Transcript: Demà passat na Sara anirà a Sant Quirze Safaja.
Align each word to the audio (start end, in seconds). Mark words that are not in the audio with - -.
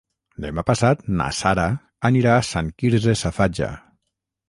Demà 0.45 0.63
passat 0.69 1.03
na 1.19 1.27
Sara 1.41 1.67
anirà 2.11 2.35
a 2.39 2.43
Sant 2.51 2.75
Quirze 2.83 3.19
Safaja. 3.25 3.73